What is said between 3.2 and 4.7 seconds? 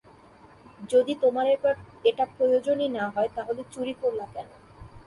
তাহলে চুরি করলা কেন?